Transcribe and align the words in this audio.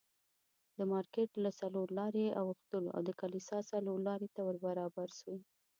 د 0.77 0.79
مارکېټ 0.91 1.31
له 1.43 1.49
څلور 1.59 1.87
لارې 1.99 2.25
اوښتلو 2.41 2.89
او 2.95 3.01
د 3.07 3.09
کلیسا 3.21 3.57
څلورلارې 3.71 4.29
ته 4.35 4.41
ور 4.47 4.57
برابر 4.67 5.07
شوو. 5.19 5.37